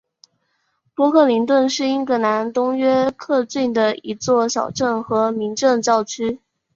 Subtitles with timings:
[0.95, 6.39] 波克灵顿是英格兰东约克郡的一座小镇和民政教区。